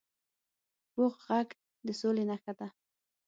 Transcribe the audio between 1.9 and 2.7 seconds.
سولي نښه ده